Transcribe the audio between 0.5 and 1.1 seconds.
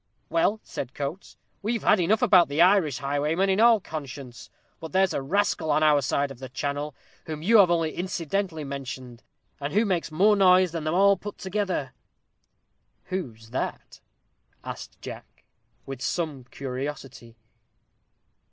said